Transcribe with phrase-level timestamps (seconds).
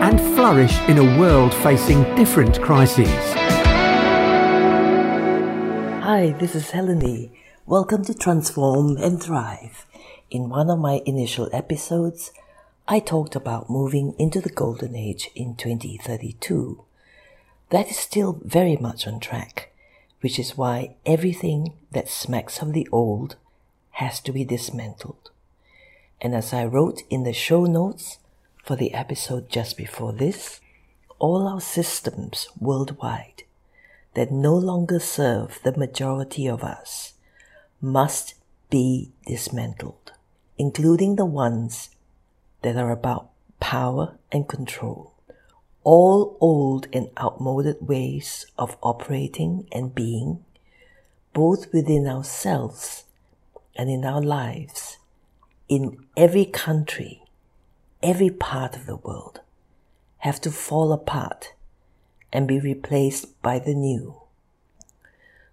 [0.00, 3.08] and flourish in a world facing different crises.
[6.02, 7.32] Hi, this is Helen Lee.
[7.66, 9.86] Welcome to Transform and Thrive.
[10.30, 12.32] In one of my initial episodes,
[12.86, 16.84] I talked about moving into the golden age in 2032.
[17.70, 19.72] That is still very much on track,
[20.20, 23.34] which is why everything that smacks of the old
[23.92, 25.32] has to be dismantled.
[26.20, 28.18] And as I wrote in the show notes
[28.68, 30.60] for the episode just before this,
[31.18, 33.44] all our systems worldwide
[34.12, 37.14] that no longer serve the majority of us
[37.80, 38.34] must
[38.68, 40.12] be dismantled,
[40.58, 41.88] including the ones
[42.60, 45.14] that are about power and control.
[45.82, 50.44] All old and outmoded ways of operating and being,
[51.32, 53.04] both within ourselves
[53.74, 54.98] and in our lives,
[55.70, 57.22] in every country,
[58.02, 59.40] every part of the world,
[60.18, 61.52] have to fall apart
[62.32, 64.14] and be replaced by the new.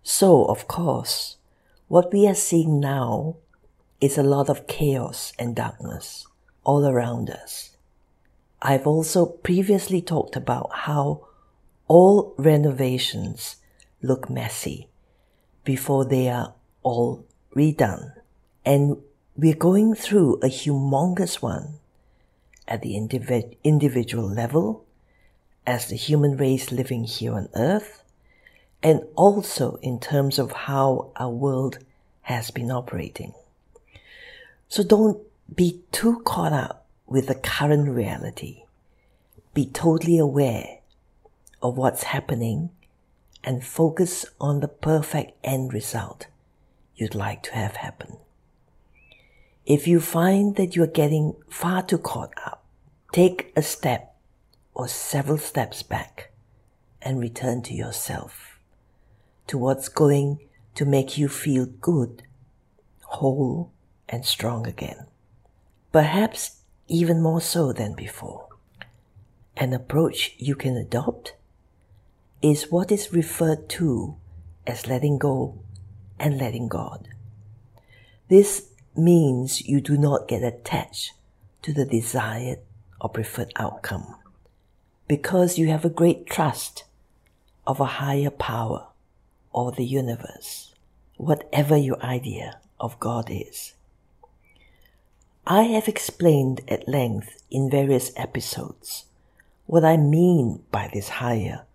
[0.04, 1.38] So, of course,
[1.88, 3.38] what we are seeing now
[4.02, 6.28] is a lot of chaos and darkness
[6.64, 7.76] all around us.
[8.62, 11.28] I've also previously talked about how
[11.88, 13.58] all renovations
[14.02, 14.90] look messy
[15.64, 18.14] before they are all redone.
[18.66, 18.98] And
[19.36, 21.80] we're going through a humongous one
[22.68, 24.86] at the individ- individual level
[25.66, 28.04] as the human race living here on earth
[28.84, 31.80] and also in terms of how our world
[32.22, 33.34] has been operating.
[34.68, 35.22] So don't
[35.54, 38.64] be too caught up with the current reality.
[39.54, 40.80] Be totally aware
[41.62, 42.70] of what's happening
[43.44, 46.28] and focus on the perfect end result
[46.96, 48.18] you'd like to have happen.
[49.66, 52.64] If you find that you're getting far too caught up,
[53.12, 54.16] take a step
[54.76, 56.32] or several steps back
[57.02, 58.60] and return to yourself,
[59.48, 60.40] to what's going
[60.76, 62.22] to make you feel good,
[63.06, 63.72] whole,
[64.08, 65.08] and strong again.
[65.92, 68.48] Perhaps even more so than before.
[69.58, 71.34] An approach you can adopt
[72.42, 74.16] is what is referred to
[74.68, 75.58] as letting go
[76.20, 77.08] and letting God.
[78.28, 81.14] This means you do not get attached
[81.62, 82.60] to the desired
[83.02, 84.16] or preferred outcome
[85.08, 86.84] because you have a great trust
[87.68, 88.88] of a higher power
[89.52, 90.74] or the universe,
[91.18, 93.74] whatever your idea of God is.
[95.48, 99.06] I have explained at length in various episodes
[99.68, 101.66] what I mean by this higher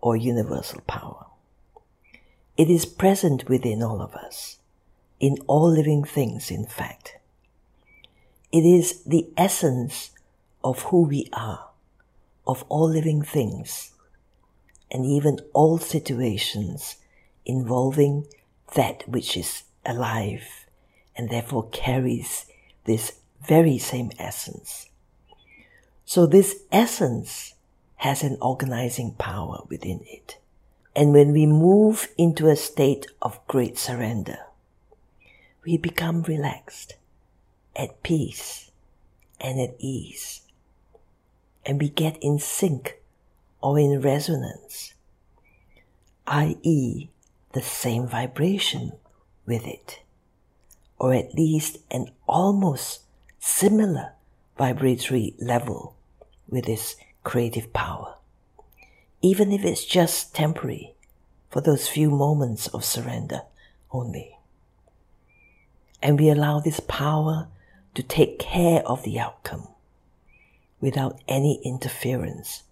[0.00, 1.26] or universal power.
[2.56, 4.58] It is present within all of us,
[5.20, 7.16] in all living things, in fact.
[8.52, 10.10] It is the essence
[10.62, 11.70] of who we are
[12.46, 13.92] of all living things
[14.90, 16.96] and even all situations
[17.44, 18.26] involving
[18.74, 20.66] that which is alive
[21.16, 22.46] and therefore carries
[22.84, 23.14] this
[23.46, 24.88] very same essence.
[26.04, 27.54] So this essence
[27.96, 30.38] has an organizing power within it.
[30.94, 34.38] And when we move into a state of great surrender,
[35.64, 36.94] we become relaxed,
[37.76, 38.70] at peace,
[39.40, 40.44] and at ease
[41.66, 43.00] and we get in sync
[43.60, 44.94] or in resonance,
[46.26, 47.08] i.e.,
[47.52, 48.92] the same vibration
[49.46, 50.00] with it,
[50.98, 53.00] or at least an almost
[53.38, 54.12] similar
[54.58, 55.96] vibratory level
[56.48, 58.16] with its creative power,
[59.22, 60.94] even if it's just temporary
[61.50, 63.42] for those few moments of surrender
[63.90, 64.33] only.
[66.04, 67.48] And we allow this power
[67.94, 69.68] to take care of the outcome
[70.78, 72.64] without any interference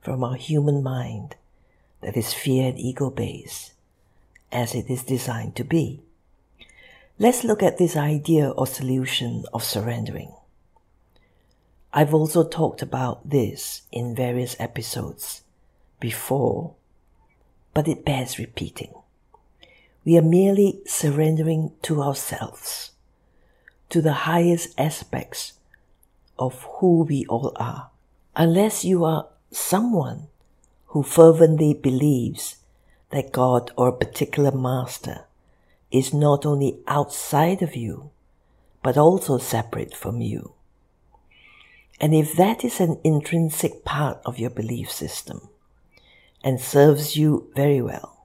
[0.00, 1.34] from our human mind
[2.00, 3.72] that is fear and ego based,
[4.52, 6.00] as it is designed to be.
[7.18, 10.32] Let's look at this idea or solution of surrendering.
[11.92, 15.42] I've also talked about this in various episodes
[15.98, 16.74] before,
[17.74, 18.94] but it bears repeating.
[20.06, 22.92] We are merely surrendering to ourselves,
[23.88, 25.54] to the highest aspects
[26.38, 27.90] of who we all are.
[28.36, 30.28] Unless you are someone
[30.86, 32.58] who fervently believes
[33.10, 35.24] that God or a particular master
[35.90, 38.10] is not only outside of you,
[38.84, 40.52] but also separate from you.
[42.00, 45.48] And if that is an intrinsic part of your belief system
[46.44, 48.15] and serves you very well,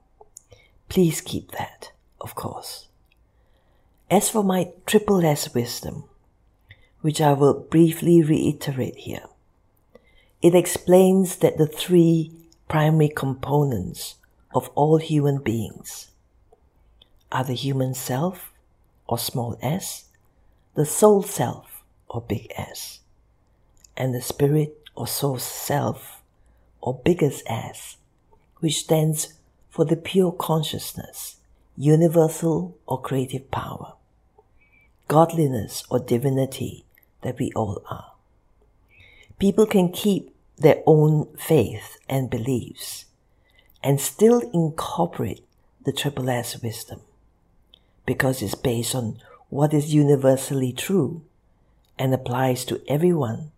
[0.91, 1.89] please keep that,
[2.19, 2.89] of course.
[4.09, 6.03] As for my triple S wisdom,
[6.99, 9.23] which I will briefly reiterate here,
[10.41, 12.33] it explains that the three
[12.67, 14.15] primary components
[14.53, 16.11] of all human beings
[17.31, 18.51] are the human self,
[19.07, 20.09] or small s,
[20.75, 22.99] the soul self, or big S,
[23.95, 26.21] and the spirit or soul self,
[26.81, 27.95] or biggest S,
[28.59, 29.35] which stands
[29.71, 31.37] for the pure consciousness,
[31.77, 33.93] universal or creative power,
[35.07, 36.85] godliness or divinity
[37.21, 38.11] that we all are.
[39.39, 43.05] People can keep their own faith and beliefs
[43.81, 45.43] and still incorporate
[45.83, 47.01] the Triple S wisdom
[48.05, 49.17] because it's based on
[49.49, 51.23] what is universally true
[51.97, 53.51] and applies to everyone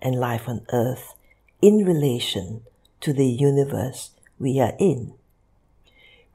[0.00, 1.14] and life on earth
[1.62, 2.62] in relation
[3.00, 5.14] to the universe we are in.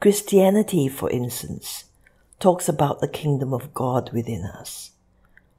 [0.02, 1.86] Christianity, for instance,
[2.40, 4.94] talks about the kingdom of God within us,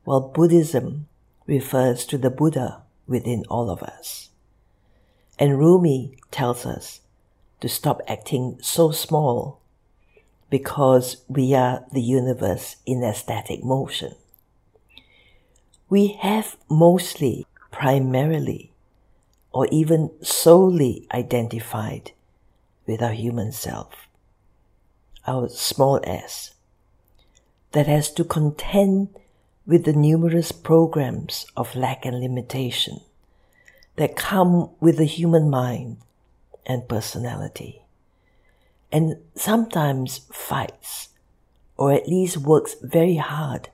[0.02, 1.06] while Buddhism
[1.46, 4.30] refers to the Buddha within all of us.
[5.38, 7.02] And Rumi tells us
[7.60, 9.60] to stop acting so small
[10.50, 14.16] because we are the universe in a static motion.
[15.88, 18.72] We have mostly, primarily,
[19.52, 22.10] or even solely identified
[22.88, 24.08] with our human self,
[25.26, 26.54] our small s,
[27.72, 29.08] that has to contend
[29.66, 33.00] with the numerous programs of lack and limitation
[33.96, 35.98] that come with the human mind
[36.66, 37.82] and personality,
[38.90, 41.08] and sometimes fights,
[41.76, 43.68] or at least works very hard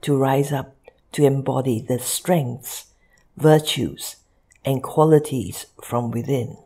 [0.00, 0.74] to rise up
[1.12, 2.86] to embody the strengths,
[3.36, 4.16] virtues,
[4.64, 6.56] and qualities from within.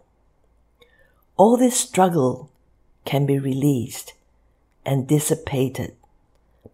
[1.36, 2.51] All this struggle
[3.04, 4.14] can be released
[4.84, 5.94] and dissipated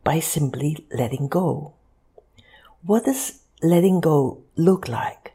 [0.04, 1.72] by simply letting go.
[2.82, 5.32] What does letting go look like?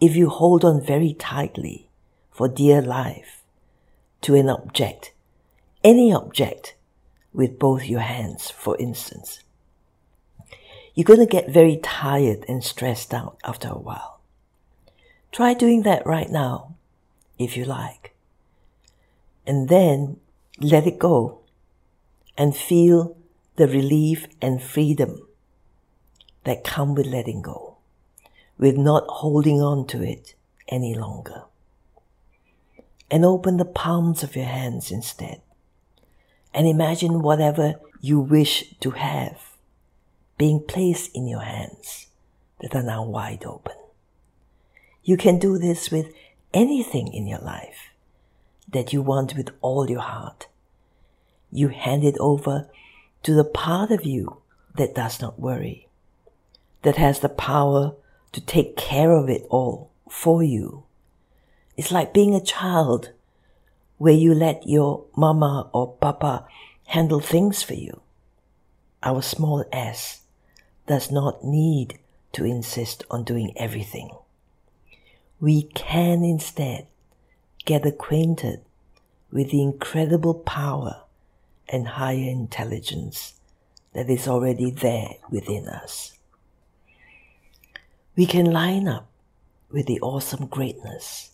[0.00, 1.88] If you hold on very tightly,
[2.30, 3.42] for dear life
[4.20, 5.12] to an object,
[5.82, 6.76] any object,
[7.32, 9.40] with both your hands, for instance.
[10.94, 14.20] You're going to get very tired and stressed out after a while.
[15.30, 16.74] Try doing that right now,
[17.38, 18.14] if you like.
[19.48, 20.20] And then
[20.60, 21.40] let it go
[22.36, 23.16] and feel
[23.56, 25.26] the relief and freedom
[26.44, 27.78] that come with letting go,
[28.58, 30.34] with not holding on to it
[30.68, 31.44] any longer
[33.10, 35.40] and open the palms of your hands instead.
[36.52, 39.56] And imagine whatever you wish to have
[40.36, 42.08] being placed in your hands
[42.60, 43.76] that are now wide open.
[45.02, 46.12] You can do this with
[46.52, 47.87] anything in your life
[48.72, 50.48] that you want with all your heart.
[51.50, 52.68] You hand it over
[53.22, 54.38] to the part of you
[54.76, 55.88] that does not worry,
[56.82, 57.94] that has the power
[58.32, 60.84] to take care of it all for you
[61.78, 63.12] it's like being a child
[63.98, 66.44] where you let your mama or papa
[66.86, 68.00] handle things for you.
[69.04, 70.22] Our small s
[70.88, 72.00] does not need
[72.32, 74.10] to insist on doing everything.
[75.38, 76.88] We can instead
[77.68, 78.62] get acquainted
[79.30, 81.02] with the incredible power
[81.68, 83.34] and higher intelligence
[83.92, 86.16] that is already there within us.
[88.16, 89.06] We can line up
[89.70, 91.32] with the awesome greatness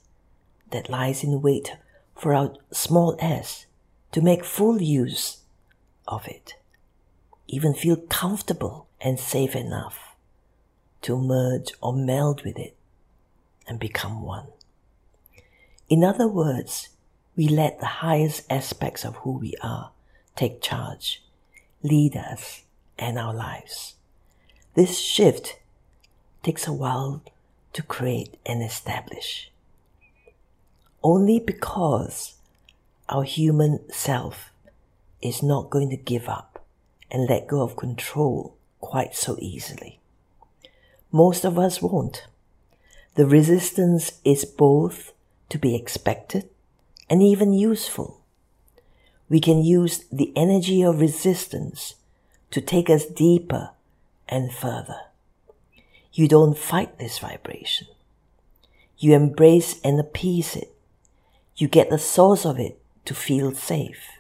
[0.73, 1.71] that lies in wait
[2.17, 3.67] for our small s
[4.11, 5.39] to make full use
[6.09, 6.57] of it,
[7.47, 10.17] even feel comfortable and safe enough
[11.03, 12.75] to merge or meld with it
[13.69, 14.49] and become one.
[15.89, 16.89] In other words,
[17.37, 19.91] we let the highest aspects of who we are
[20.37, 21.23] take charge,
[21.83, 22.63] lead us,
[22.99, 23.95] and our lives.
[24.75, 25.57] This shift
[26.43, 27.23] takes a while
[27.73, 29.51] to create and establish
[31.05, 32.35] only because
[33.11, 34.51] our human self
[35.21, 36.65] is not going to give up
[37.11, 40.01] and let go of control quite so easily.
[41.13, 42.27] Most of us won't.
[43.15, 45.13] The resistance is both
[45.49, 46.49] to be expected
[47.09, 48.21] and even useful.
[49.29, 51.95] We can use the energy of resistance
[52.51, 53.71] to take us deeper
[54.29, 55.01] and further.
[56.13, 57.89] You don't fight this vibration.
[58.99, 60.75] You embrace and appease it
[61.57, 64.19] you get the source of it to feel safe.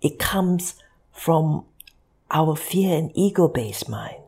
[0.00, 0.74] It comes
[1.12, 1.64] from
[2.30, 4.22] our fear and ego based mind.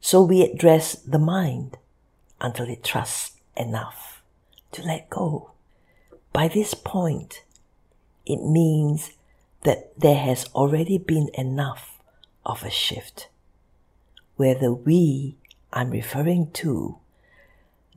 [0.00, 1.76] So we address the mind
[2.40, 4.11] until it trusts enough
[4.72, 5.52] to let go.
[6.32, 7.44] By this point,
[8.26, 9.12] it means
[9.62, 11.98] that there has already been enough
[12.44, 13.28] of a shift
[14.36, 15.36] where the we
[15.72, 16.98] I'm referring to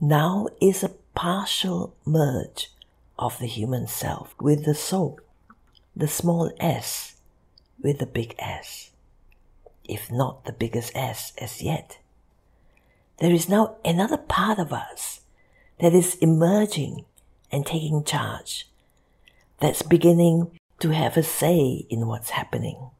[0.00, 2.70] now is a partial merge
[3.18, 5.18] of the human self with the soul,
[5.94, 7.16] the small s
[7.82, 8.90] with the big S,
[9.84, 11.98] if not the biggest S as yet.
[13.18, 15.20] There is now another part of us
[15.78, 17.04] that is emerging
[17.52, 18.68] and taking charge,
[19.60, 22.90] that's beginning to have a say in what's happening.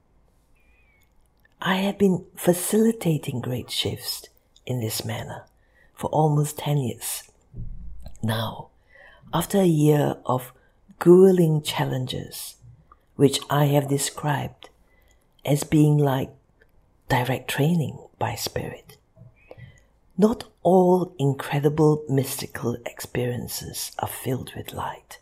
[1.61, 4.28] I have been facilitating great shifts
[4.66, 5.45] in this manner
[5.95, 7.30] for almost 10 years.
[8.23, 8.68] Now,
[9.33, 10.52] after a year of
[10.99, 12.56] grueling challenges,
[13.16, 14.68] which I have described
[15.45, 16.30] as being like
[17.09, 18.97] direct training by spirit,
[20.18, 25.18] not all incredible mystical experiences are filled with light.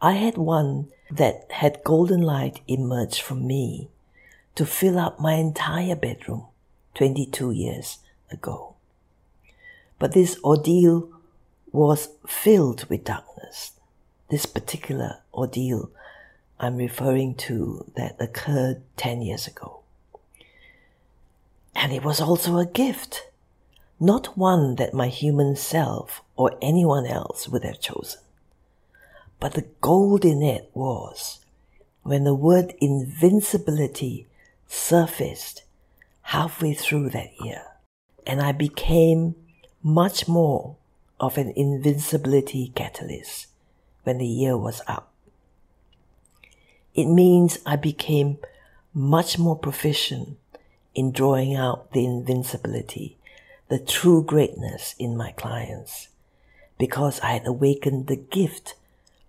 [0.00, 3.88] I had one that had golden light emerge from me
[4.54, 6.46] to fill up my entire bedroom
[6.94, 7.98] 22 years
[8.30, 8.74] ago.
[9.98, 11.08] But this ordeal
[11.72, 13.72] was filled with darkness.
[14.30, 15.90] This particular ordeal
[16.58, 19.80] I'm referring to that occurred 10 years ago.
[21.74, 23.28] And it was also a gift,
[23.98, 28.20] not one that my human self or anyone else would have chosen.
[29.40, 31.40] But the gold in it was
[32.02, 34.26] when the word invincibility
[34.66, 35.64] surfaced
[36.22, 37.62] halfway through that year,
[38.26, 39.34] and I became
[39.82, 40.76] much more
[41.18, 43.46] of an invincibility catalyst
[44.02, 45.12] when the year was up.
[46.94, 48.38] It means I became
[48.94, 50.38] much more proficient
[50.94, 53.18] in drawing out the invincibility,
[53.68, 56.08] the true greatness in my clients,
[56.78, 58.74] because I had awakened the gift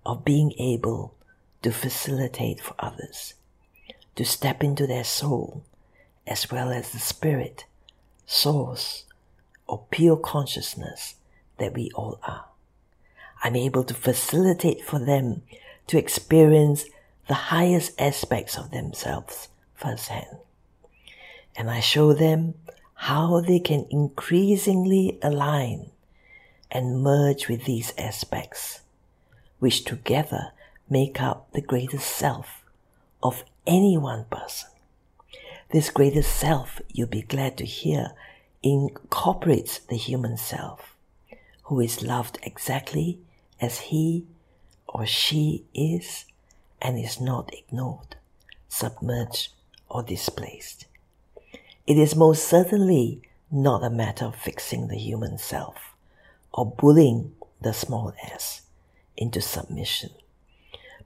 [0.05, 1.15] of being able
[1.61, 3.33] to facilitate for others
[4.15, 5.63] to step into their soul
[6.25, 7.65] as well as the spirit,
[8.25, 9.05] source,
[9.65, 11.15] or pure consciousness
[11.57, 12.45] that we all are.
[13.43, 15.43] I'm able to facilitate for them
[15.87, 16.85] to experience
[17.27, 20.37] the highest aspects of themselves firsthand.
[21.55, 22.55] And I show them
[23.01, 25.91] how they can increasingly align
[26.71, 28.81] and merge with these aspects,
[29.59, 30.51] which together
[30.89, 32.65] make up the greatest self
[33.21, 34.69] of any one person.
[35.71, 38.13] This greatest self, you'll be glad to hear,
[38.63, 40.95] incorporates the human self,
[41.63, 43.19] who is loved exactly
[43.61, 44.25] as he
[44.87, 46.25] or she is
[46.81, 48.15] and is not ignored,
[48.69, 49.49] submerged,
[49.87, 50.87] or displaced.
[51.87, 55.95] It is most certainly not a matter of fixing the human self
[56.53, 58.63] or bullying the small s
[59.15, 60.09] into submission,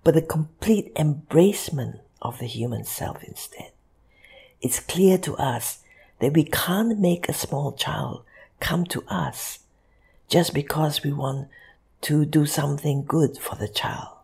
[0.04, 3.74] but a complete embracement of the human self instead.
[4.60, 5.84] It's clear to us
[6.18, 8.24] that we can't make a small child
[8.60, 9.60] come to us
[10.30, 11.48] just because we want
[12.02, 14.18] to do something good for the child.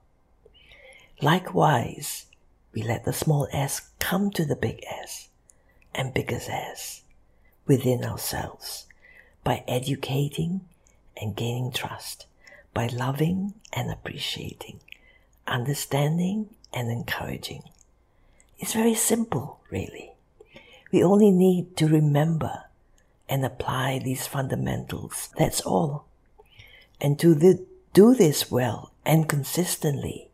[1.22, 2.26] Likewise,
[2.74, 5.30] we let the small s come to the big S
[5.98, 7.02] and biggest S
[7.66, 8.86] within ourselves
[9.44, 10.62] by educating
[11.20, 12.28] and gaining trust,
[12.74, 14.80] by loving and appreciating,
[15.46, 17.64] understanding and encouraging
[18.60, 20.14] it's very simple, really.
[20.92, 22.64] We only need to remember
[23.30, 25.30] and apply these fundamentals.
[25.38, 26.06] That's all.
[27.00, 30.30] And to the, do this well and consistently,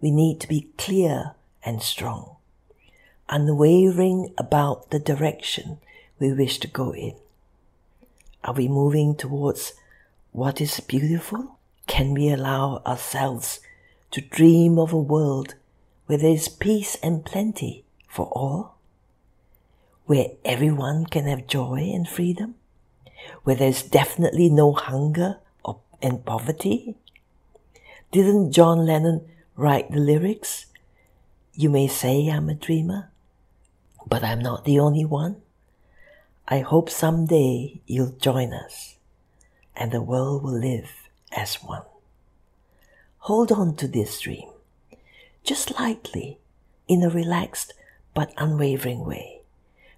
[0.00, 2.31] we need to be clear and strong,
[3.32, 5.78] unwavering about the direction
[6.18, 7.14] we wish to go in.
[8.44, 9.72] Are we moving towards
[10.32, 11.58] what is beautiful?
[11.86, 13.60] Can we allow ourselves
[14.10, 15.54] to dream of a world
[16.04, 18.76] where there is peace and plenty for all,
[20.04, 22.56] where everyone can have joy and freedom,
[23.44, 26.96] where there's definitely no hunger or, and poverty?
[28.10, 30.66] Didn't John Lennon write the lyrics?
[31.54, 33.11] You may say I'm a dreamer,
[34.06, 35.36] but I'm not the only one.
[36.48, 38.96] I hope someday you'll join us
[39.76, 41.82] and the world will live as one.
[43.18, 44.48] Hold on to this dream
[45.44, 46.38] just lightly,
[46.88, 47.74] in a relaxed
[48.14, 49.40] but unwavering way.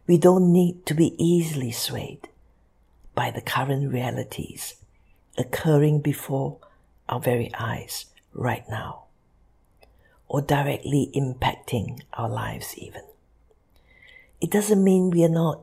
[0.06, 2.28] We don't need to be easily swayed
[3.14, 4.76] by the current realities
[5.37, 6.58] occurring before
[7.08, 9.04] our very eyes right now,
[10.28, 13.02] or directly impacting our lives, even.
[14.41, 15.61] It doesn't mean we are not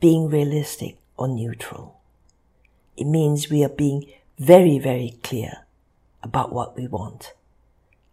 [0.00, 2.00] being realistic or neutral.
[2.96, 4.06] It means we are being
[4.38, 5.64] very, very clear
[6.22, 7.32] about what we want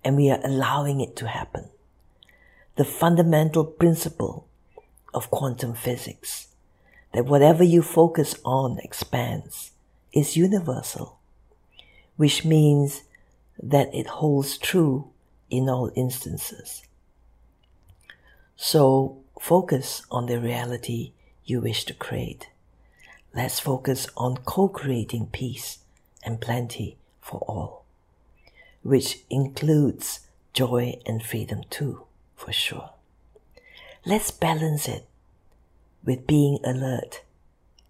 [0.03, 1.69] and we are allowing it to happen.
[2.75, 4.47] The fundamental principle
[5.13, 6.47] of quantum physics
[7.13, 9.71] that whatever you focus on expands
[10.13, 11.19] is universal,
[12.15, 13.03] which means
[13.61, 15.09] that it holds true
[15.49, 16.83] in all instances.
[18.55, 21.13] So focus on the reality
[21.45, 22.49] you wish to create.
[23.33, 25.79] Let's focus on co-creating peace
[26.23, 27.85] and plenty for all,
[28.83, 30.19] which includes
[30.53, 32.03] joy and freedom too,
[32.35, 32.91] for sure.
[34.05, 35.07] Let's balance it
[36.03, 37.23] with being alert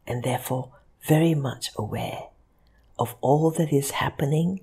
[0.06, 0.72] and therefore
[1.08, 2.28] very much aware
[2.98, 4.62] of all that is happening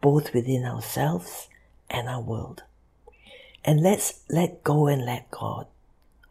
[0.00, 1.48] both within ourselves
[1.90, 2.62] and our world.
[3.64, 5.66] And let's let go and let God,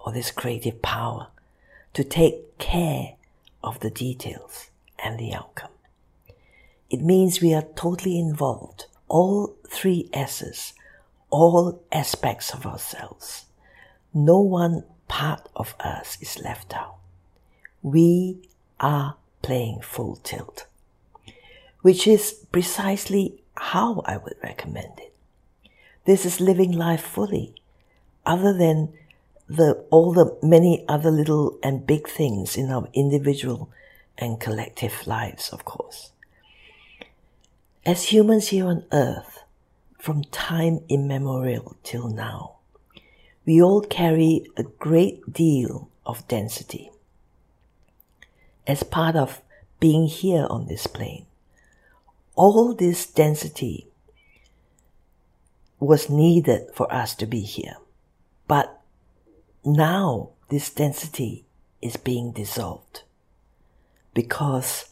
[0.06, 1.28] or this creative power,
[1.94, 3.14] to take care
[3.64, 4.70] of the details
[5.04, 5.72] and the outcome.
[6.90, 10.74] It means we are totally involved, all three S's,
[11.30, 13.46] all aspects of ourselves.
[14.14, 16.96] No one part of us is left out.
[17.82, 18.38] We
[18.80, 20.66] are playing full tilt,
[21.82, 25.14] which is precisely how I would recommend it.
[26.06, 27.56] This is living life fully,
[28.26, 28.94] other than
[29.56, 33.70] the, all the many other little and big things in our individual
[34.18, 36.12] and collective lives, of course.
[37.86, 39.44] As humans here on earth,
[40.00, 42.56] from time immemorial till now,
[43.46, 46.90] we all carry a great deal of density
[48.66, 49.42] as part of
[49.80, 51.26] being here on this plane.
[52.36, 53.88] All this density
[55.80, 57.76] was needed for us to be here.
[58.48, 58.81] But
[59.64, 61.46] now this density
[61.82, 63.04] is being dissolved
[64.14, 64.90] because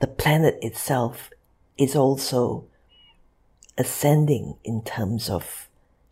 [0.00, 1.30] the planet itself
[1.78, 2.66] is also
[3.78, 5.68] ascending in terms of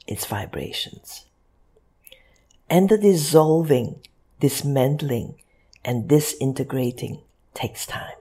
[0.07, 1.27] its vibrations.
[2.68, 4.01] And the dissolving,
[4.40, 5.37] dismantling,
[5.85, 7.20] and disintegrating
[7.53, 8.16] takes time.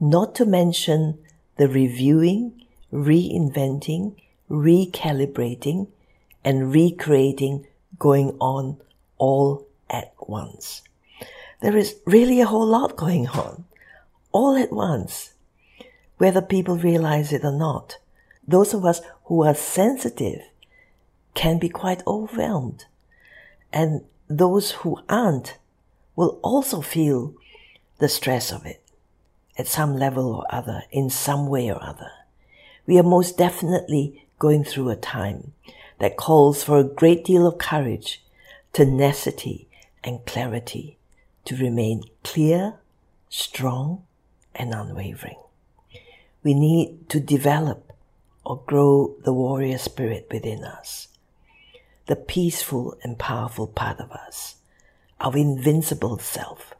[0.00, 1.18] Not to mention
[1.56, 4.14] the reviewing, reinventing,
[4.48, 5.88] recalibrating,
[6.44, 7.66] and recreating
[7.98, 8.78] going on
[9.16, 10.82] all at once.
[11.60, 13.64] There is really a whole lot going on,
[14.32, 15.34] all at once,
[16.18, 17.98] whether people realize it or not.
[18.46, 20.40] Those of us who are sensitive
[21.34, 22.86] can be quite overwhelmed.
[23.72, 25.58] And those who aren't
[26.16, 27.34] will also feel
[27.98, 28.82] the stress of it
[29.56, 32.10] at some level or other, in some way or other.
[32.86, 35.52] We are most definitely going through a time
[35.98, 38.22] that calls for a great deal of courage,
[38.72, 39.68] tenacity,
[40.04, 40.98] and clarity
[41.44, 42.74] to remain clear,
[43.28, 44.04] strong,
[44.54, 45.40] and unwavering.
[46.42, 47.92] We need to develop
[48.44, 51.08] or grow the warrior spirit within us,
[52.06, 54.56] the peaceful and powerful part of us,
[55.20, 56.74] our invincible self.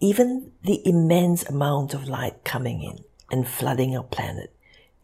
[0.00, 4.52] Even the immense amount of light coming in and flooding our planet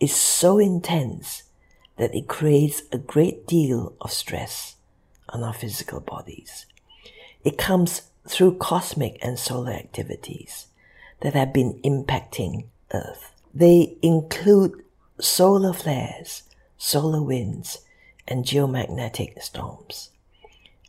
[0.01, 1.45] is so intense
[1.99, 4.77] that it creates a great deal of stress
[5.29, 6.67] on our physical bodies.
[7.45, 10.69] It comes through cosmic and solar activities
[11.21, 13.33] that have been impacting Earth.
[13.55, 14.85] They include
[15.21, 16.45] solar flares,
[16.77, 17.79] solar winds,
[18.27, 20.11] and geomagnetic storms.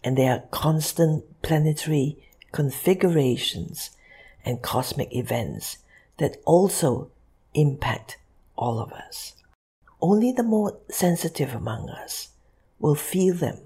[0.03, 2.17] And there are constant planetary
[2.51, 3.91] configurations
[4.45, 5.77] and cosmic events
[6.17, 7.09] that also
[7.53, 8.17] impact
[8.55, 9.33] all of us.
[10.01, 12.29] Only the more sensitive among us
[12.79, 13.57] will feel them.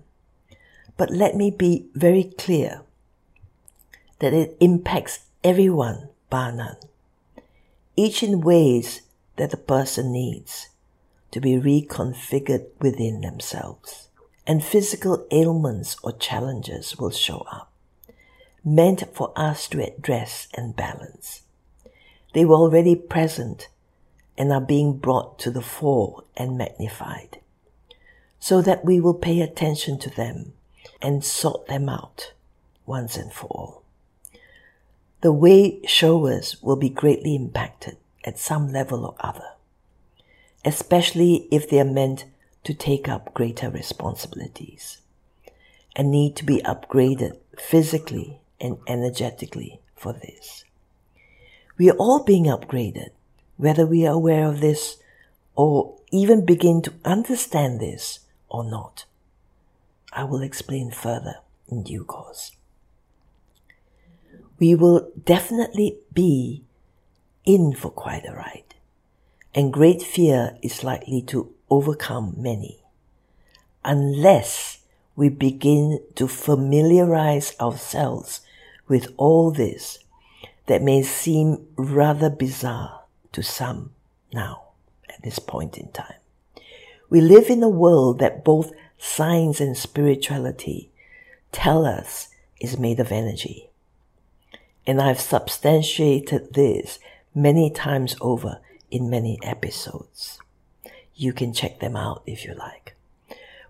[0.98, 2.82] But let me be very clear
[4.20, 6.78] that it impacts everyone bar none,
[7.96, 9.02] each in ways
[9.36, 10.70] that the person needs
[11.32, 14.10] to be reconfigured within themselves.
[14.46, 17.72] And physical ailments or challenges will show up,
[18.64, 21.44] meant for us to address and balance.
[22.34, 23.70] They were already present
[24.38, 27.40] and are being brought to the fore and magnified,
[28.40, 30.54] so that we will pay attention to them
[31.02, 32.34] and sort them out
[32.86, 33.84] once and for all.
[35.22, 39.54] The way showers will be greatly impacted at some level or other,
[40.66, 42.26] especially if they are meant
[42.64, 45.00] to take up greater responsibilities
[45.96, 50.64] and need to be upgraded physically and energetically for this.
[51.78, 53.10] We are all being upgraded
[53.58, 54.98] whether we are aware of this
[55.56, 59.06] or even begin to understand this or not.
[60.12, 61.38] I will explain further
[61.68, 62.52] in due course.
[64.60, 66.64] We will definitely be
[67.46, 68.76] in for quite a ride,
[69.54, 72.84] and great fear is likely to overcome many
[73.84, 74.80] unless
[75.16, 78.42] we begin to familiarize ourselves
[78.88, 80.00] with all this
[80.68, 83.03] that may seem rather bizarre
[83.34, 83.92] to some
[84.34, 84.70] now
[85.10, 86.16] at this point in time.
[87.10, 90.90] We live in a world that both science and spirituality
[91.52, 93.70] tell us is made of energy.
[94.88, 97.00] And I've substantiated this
[97.36, 100.40] many times over in many episodes.
[101.16, 102.96] You can check them out if you like.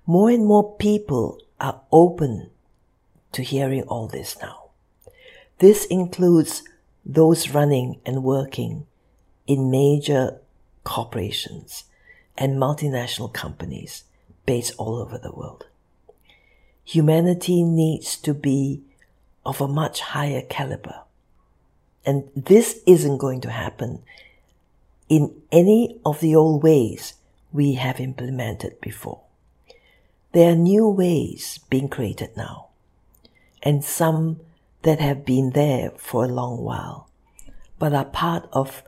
[0.06, 2.50] More and more people are open
[3.32, 4.70] to hearing all this now.
[5.60, 6.64] This includes
[7.06, 8.86] those running and working
[9.48, 10.40] in major
[10.84, 11.86] corporations
[12.38, 14.04] and multinational companies
[14.46, 15.66] based all over the world.
[16.84, 18.82] Humanity needs to be
[19.46, 21.02] of a much higher caliber.
[22.06, 24.04] And this isn't going to happen
[25.08, 27.14] in any of the old ways
[27.52, 29.22] we have implemented before.
[30.34, 32.70] There are new ways being created now,
[33.62, 34.40] and some
[34.82, 37.10] that have been there for a long while,
[37.78, 38.84] but are part of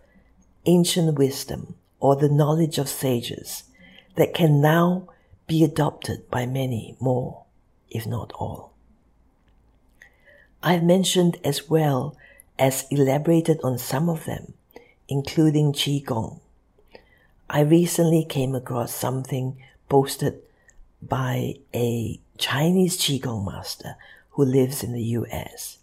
[0.65, 3.63] ancient wisdom or the knowledge of sages
[4.15, 5.07] that can now
[5.47, 7.43] be adopted by many more,
[7.89, 8.73] if not all.
[10.63, 12.17] I've mentioned as well
[12.57, 14.53] as elaborated on some of them,
[15.07, 16.39] including Qigong.
[17.49, 20.41] I recently came across something posted
[21.01, 23.95] by a Chinese Qigong master
[24.31, 25.77] who lives in the US.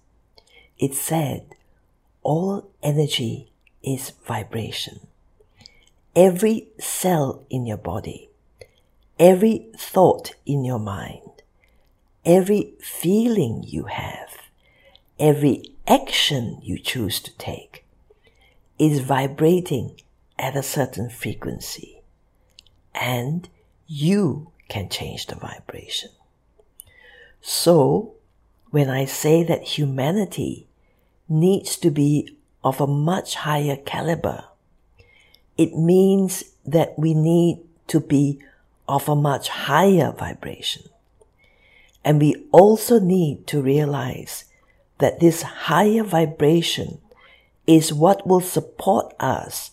[0.79, 1.55] It said,
[2.23, 3.52] all energy
[3.83, 5.01] is vibration.
[6.15, 8.31] Every cell in your body,
[9.19, 11.43] every thought in your mind,
[12.25, 14.31] every feeling you have,
[15.19, 17.85] every action you choose to take
[18.79, 20.01] is vibrating
[20.39, 22.03] at a certain frequency
[22.95, 23.49] and
[23.87, 26.11] you can change the vibration.
[27.41, 28.15] So
[28.71, 30.67] when I say that humanity
[31.29, 34.45] needs to be of a much higher caliber,
[35.57, 38.39] it means that we need to be
[38.89, 40.83] of a much higher vibration.
[42.05, 44.45] And we also need to realize
[44.99, 46.99] that this higher vibration
[47.67, 49.73] is what will support us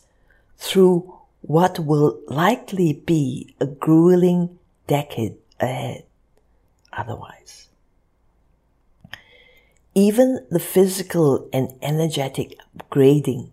[0.58, 6.04] through what will likely be a grueling decade ahead
[6.92, 7.69] otherwise.
[10.00, 13.50] Even the physical and energetic upgrading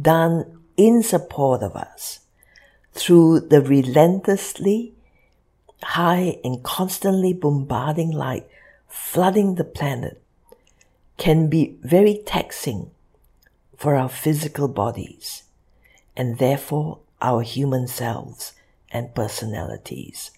[0.00, 2.20] done in support of us
[2.94, 4.94] through the relentlessly
[5.82, 8.48] high and constantly bombarding light
[8.88, 10.22] flooding the planet
[11.18, 12.90] can be very taxing
[13.76, 15.42] for our physical bodies
[16.16, 18.54] and therefore our human selves
[18.90, 20.30] and personalities,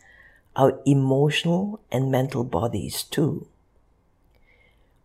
[0.57, 3.47] our emotional and mental bodies too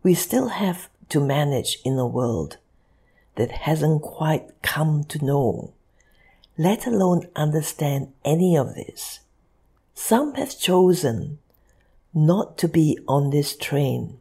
[0.02, 2.56] we still have to manage in a world
[3.36, 5.72] that hasn't quite come to know,
[6.58, 9.20] let alone understand any of this.
[9.94, 11.38] Some have chosen
[12.12, 14.18] not to be on this train,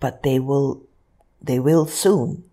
[0.00, 0.82] but they will,
[1.42, 2.44] they will soon.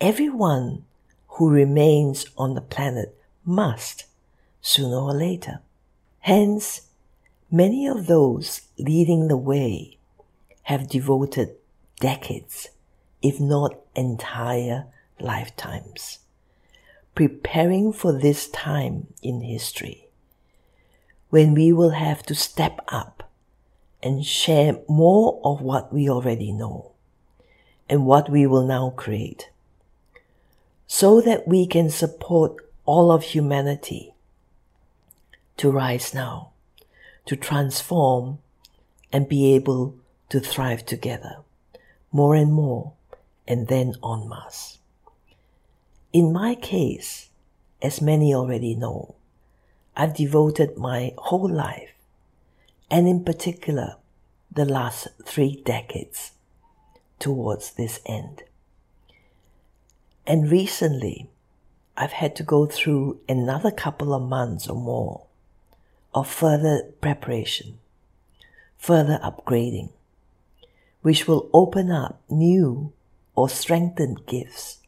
[0.00, 0.84] Everyone
[1.28, 4.06] who remains on the planet must,
[4.60, 5.60] sooner or later.
[6.20, 6.82] Hence,
[7.50, 9.93] many of those leading the way
[10.64, 11.56] have devoted
[12.00, 12.68] decades,
[13.22, 14.86] if not entire
[15.20, 16.18] lifetimes,
[17.14, 20.08] preparing for this time in history
[21.30, 23.30] when we will have to step up
[24.02, 26.92] and share more of what we already know
[27.88, 29.50] and what we will now create
[30.86, 34.14] so that we can support all of humanity
[35.56, 36.50] to rise now,
[37.26, 38.38] to transform
[39.12, 39.94] and be able
[40.28, 41.36] to thrive together
[42.14, 42.92] more and more
[43.48, 44.78] and then en masse.
[46.12, 47.28] In my case,
[47.82, 49.16] as many already know,
[49.96, 51.90] I've devoted my whole life,
[52.88, 53.96] and in particular
[54.50, 56.30] the last three decades,
[57.18, 58.44] towards this end.
[60.24, 61.28] And recently,
[61.96, 65.26] I've had to go through another couple of months or more
[66.14, 67.78] of further preparation,
[68.78, 69.90] further upgrading,
[71.04, 72.90] which will open up new
[73.36, 74.78] or strengthened gifts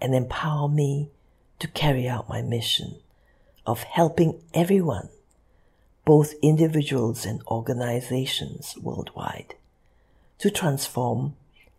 [0.00, 1.08] and empower me
[1.58, 2.94] to carry out my mission
[3.66, 5.08] of helping everyone,
[6.04, 9.56] both individuals and organizations worldwide,
[10.38, 11.34] to transform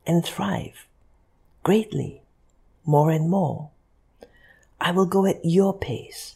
[0.06, 0.86] and thrive
[1.64, 2.22] greatly,
[2.84, 3.70] more and more.
[4.82, 6.36] I will go at your pace,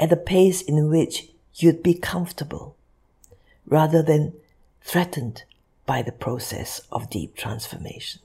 [0.00, 2.74] at the pace in which you'd be comfortable,
[3.66, 4.32] rather than
[4.82, 5.44] threatened
[5.90, 8.20] by the process of deep transformation.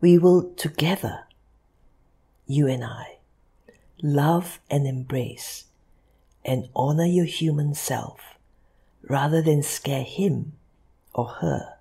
[0.00, 1.28] We will together,
[2.44, 3.18] you and I,
[4.02, 5.66] love and embrace
[6.44, 8.18] and honor your human self
[9.02, 10.54] rather than scare him
[11.14, 11.74] or her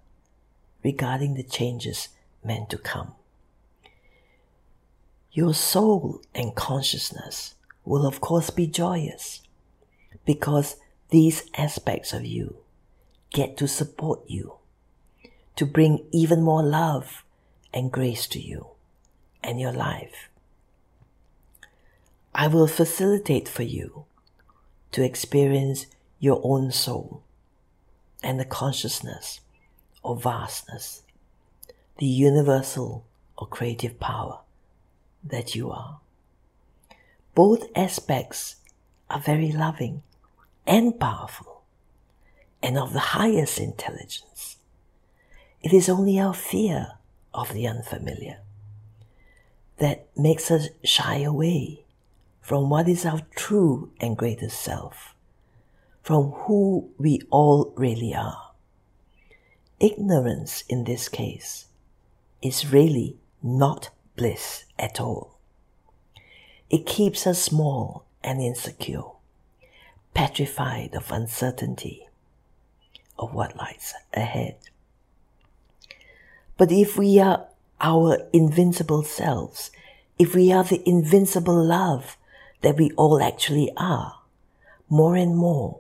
[0.84, 2.10] regarding the changes
[2.44, 3.16] meant to come.
[5.32, 7.56] Your soul and consciousness
[7.86, 9.42] will, of course, be joyous
[10.28, 10.76] because
[11.10, 12.58] these aspects of you
[13.32, 14.59] get to support you,
[15.56, 17.24] to bring even more love
[17.74, 18.68] and grace to you
[19.44, 20.30] and your life.
[22.34, 24.06] I will facilitate for you
[24.92, 25.88] to experience
[26.20, 27.24] your own soul
[28.24, 29.40] and the consciousness
[30.04, 31.04] or vastness,
[31.98, 33.06] the universal
[33.38, 34.40] or creative power
[35.24, 36.00] that you are.
[37.36, 38.58] Both aspects
[39.10, 40.04] are very loving
[40.66, 41.64] and powerful
[42.62, 44.58] and of the highest intelligence.
[45.62, 46.94] It is only our fear
[47.34, 48.40] of the unfamiliar
[49.78, 51.86] that makes us shy away
[52.42, 55.14] from what is our true and greatest self,
[56.02, 58.52] from who we all really are.
[59.80, 61.68] Ignorance in this case
[62.42, 65.38] is really not bliss at all.
[66.70, 69.04] It keeps us small and insecure,
[70.14, 72.08] petrified of uncertainty
[73.18, 74.69] of what lies ahead.
[76.60, 77.48] But if we are
[77.80, 79.72] our invincible selves,
[80.18, 82.18] if we are the invincible love
[82.60, 84.20] that we all actually are,
[84.90, 85.80] more and more,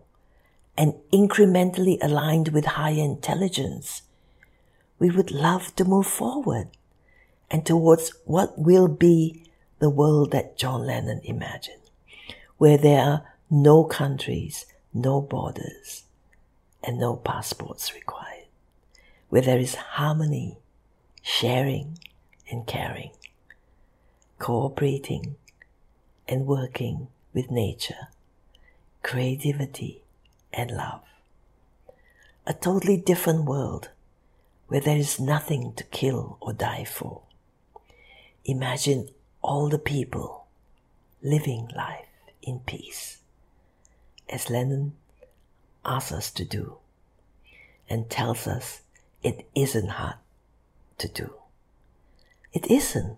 [0.77, 4.03] and incrementally aligned with higher intelligence,
[4.99, 6.69] we would love to move forward
[7.51, 9.43] and towards what will be
[9.79, 11.83] the world that John Lennon imagined,
[12.57, 16.05] where there are no countries, no borders,
[16.81, 18.47] and no passports required,
[19.27, 20.55] where there is harmony,
[21.21, 21.97] sharing,
[22.51, 23.11] and caring,
[24.39, 25.35] cooperating,
[26.27, 28.07] and working with nature,
[29.03, 30.03] creativity,
[30.53, 31.01] and love.
[32.45, 33.89] A totally different world
[34.67, 37.21] where there is nothing to kill or die for.
[38.45, 39.09] Imagine
[39.41, 40.45] all the people
[41.21, 42.07] living life
[42.41, 43.17] in peace,
[44.27, 44.93] as Lennon
[45.85, 46.77] asks us to do
[47.89, 48.81] and tells us
[49.23, 50.15] it isn't hard
[50.99, 51.33] to do.
[52.53, 53.17] It isn't,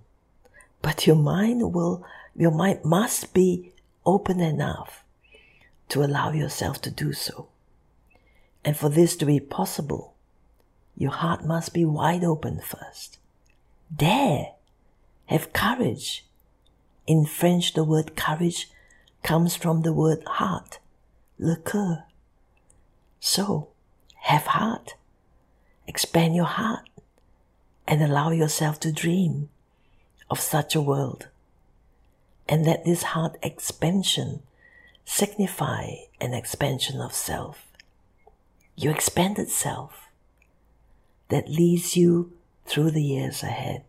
[0.82, 3.74] but your mind will, your mind must be
[4.06, 5.04] open enough
[5.90, 7.50] to allow yourself to do so.
[8.64, 10.14] And for this to be possible,
[10.96, 13.18] your heart must be wide open first.
[13.96, 14.54] Dare
[15.26, 16.26] have courage.
[17.08, 18.70] In French, the word courage
[19.24, 20.80] comes from the word heart,
[21.40, 22.04] le coeur.
[23.20, 23.70] So,
[24.22, 24.96] have heart.
[25.88, 26.88] Expand your heart
[27.88, 29.50] and allow yourself to dream
[30.30, 31.28] of such a world.
[32.48, 34.42] And let this heart expansion
[35.06, 37.68] signify an expansion of self.
[38.76, 40.10] Your expanded self
[41.30, 42.34] that leads you
[42.66, 43.84] through the years ahead.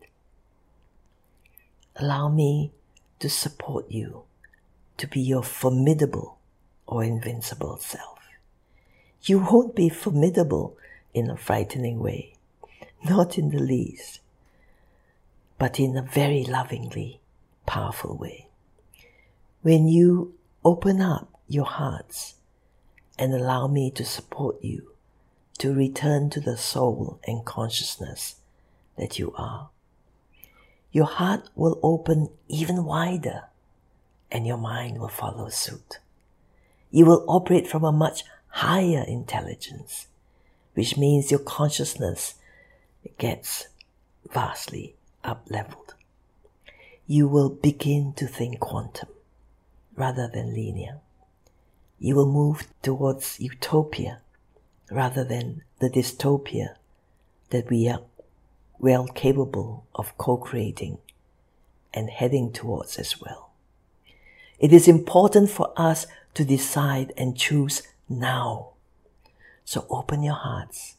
[1.96, 2.72] Allow me
[3.18, 4.22] to support you
[4.96, 6.38] to be your formidable
[6.86, 8.18] or invincible self.
[9.24, 10.76] You won't be formidable
[11.14, 12.34] in a frightening way,
[13.04, 14.20] not in the least,
[15.58, 17.20] but in a very lovingly
[17.66, 18.48] powerful way.
[19.62, 20.34] When you
[20.64, 22.34] open up your hearts
[23.18, 24.92] and allow me to support you
[25.58, 28.36] to return to the soul and consciousness
[28.96, 29.70] that you are
[30.92, 33.44] your heart will open even wider
[34.30, 35.98] and your mind will follow suit.
[36.90, 40.06] You will operate from a much higher intelligence,
[40.74, 42.34] which means your consciousness
[43.18, 43.68] gets
[44.32, 45.94] vastly up leveled.
[47.06, 49.08] You will begin to think quantum
[49.96, 51.00] rather than linear.
[51.98, 54.20] You will move towards utopia
[54.90, 56.74] rather than the dystopia
[57.50, 58.02] that we are
[58.78, 60.98] well capable of co-creating
[61.94, 63.50] and heading towards as well.
[64.58, 68.70] It is important for us to decide and choose now.
[69.64, 70.96] So open your hearts.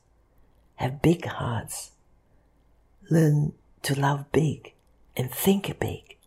[0.76, 1.92] Have big hearts.
[3.14, 4.74] Learn to love big
[5.16, 6.18] and think big.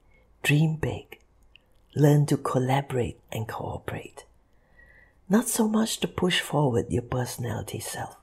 [0.45, 1.19] Dream big.
[1.97, 4.25] learn to collaborate and cooperate.
[5.29, 8.17] Not so much to push forward your personality self,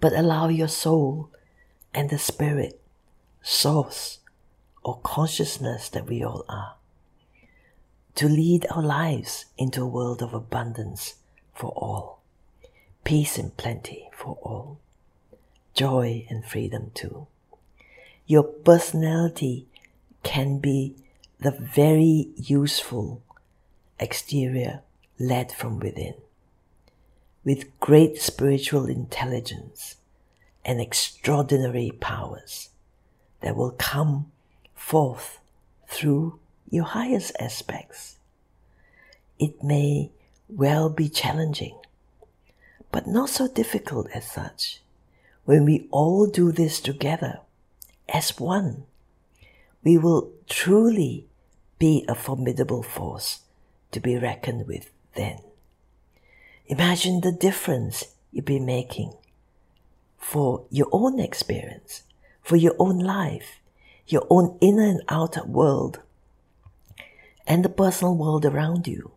[0.00, 1.28] but allow your soul
[1.92, 2.80] and the spirit,
[3.42, 4.20] source,
[4.82, 6.76] or consciousness that we all are
[8.14, 11.16] to lead our lives into a world of abundance
[11.54, 12.22] for all,
[13.04, 14.78] peace and plenty for all,
[15.80, 17.26] joy and freedom too.
[18.26, 19.66] Your personality
[20.22, 20.94] can be
[21.38, 23.22] the very useful
[23.98, 24.82] exterior
[25.18, 26.16] led from within,
[27.44, 29.96] with great spiritual intelligence
[30.66, 32.68] and extraordinary powers
[33.40, 34.30] that will come
[34.74, 35.40] forth
[35.88, 36.38] through
[36.68, 38.16] your highest aspects.
[39.38, 40.10] It may
[40.46, 41.78] well be challenging,
[42.92, 44.82] but not so difficult as such.
[45.44, 47.40] When we all do this together
[48.08, 48.84] as one,
[49.82, 51.26] we will truly
[51.78, 53.40] be a formidable force
[53.92, 55.38] to be reckoned with then.
[56.66, 59.14] Imagine the difference you'll be making
[60.18, 62.02] for your own experience,
[62.42, 63.60] for your own life,
[64.06, 66.00] your own inner and outer world,
[67.46, 69.10] and the personal world around you.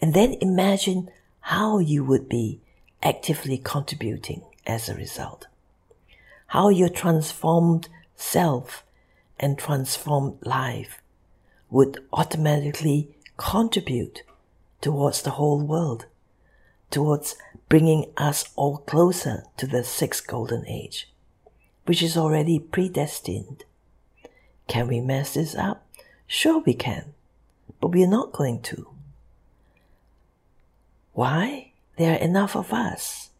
[0.00, 1.08] And then imagine
[1.40, 2.60] how you would be
[3.02, 5.46] actively contributing as a result.
[6.52, 8.84] How your transformed self
[9.40, 11.00] and transformed life
[11.70, 14.22] would automatically contribute
[14.82, 16.04] towards the whole world,
[16.90, 17.36] towards
[17.70, 21.10] bringing us all closer to the sixth golden age,
[21.86, 23.64] which is already predestined.
[24.68, 25.88] Can we mess this up?
[26.26, 27.14] Sure we can,
[27.80, 28.90] but we are not going to.
[31.14, 31.72] Why?
[31.96, 33.30] There are enough of us,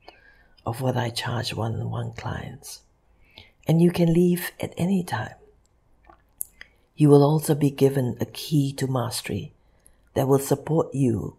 [0.66, 2.80] of what I charge one on one clients.
[3.68, 5.36] And you can leave at any time.
[6.96, 9.54] You will also be given a key to mastery
[10.14, 11.38] that will support you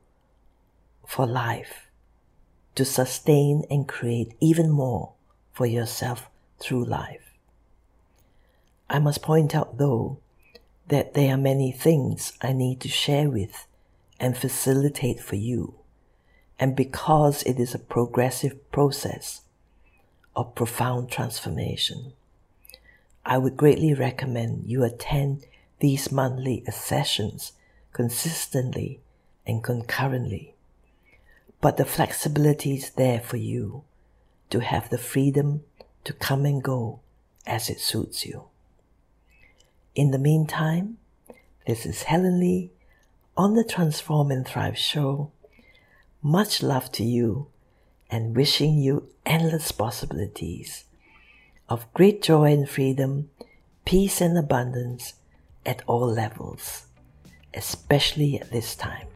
[1.06, 1.88] for life
[2.74, 5.12] to sustain and create even more
[5.52, 7.32] for yourself through life.
[8.90, 10.18] I must point out though
[10.88, 13.66] that there are many things I need to share with
[14.20, 15.74] and facilitate for you.
[16.58, 19.42] And because it is a progressive process
[20.36, 22.12] of profound transformation,
[23.24, 25.46] I would greatly recommend you attend
[25.80, 27.52] these monthly sessions
[27.92, 29.00] consistently
[29.46, 30.54] and concurrently.
[31.60, 33.84] But the flexibility is there for you
[34.50, 35.64] to have the freedom
[36.04, 37.00] to come and go
[37.46, 38.44] as it suits you.
[39.94, 40.98] In the meantime,
[41.66, 42.70] this is Helen Lee
[43.36, 45.30] on the Transform and Thrive show.
[46.22, 47.46] Much love to you
[48.14, 50.84] and wishing you endless possibilities
[51.68, 53.28] of great joy and freedom,
[53.84, 55.14] peace and abundance
[55.66, 56.86] at all levels,
[57.54, 59.08] especially at this time.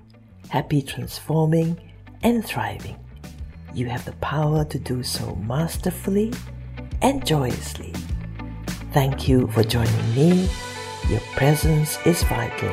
[0.49, 1.81] Happy transforming
[2.25, 2.99] and thriving.
[3.73, 6.33] You have the power to do so masterfully
[7.01, 7.93] and joyously.
[8.93, 10.49] Thank you for joining me
[11.09, 12.69] your presence is vital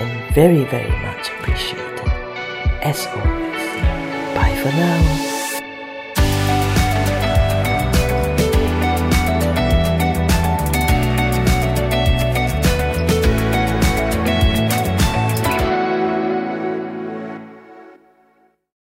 [0.00, 2.08] and very, very much appreciated.
[2.82, 3.49] As always,
[4.62, 5.29] for now.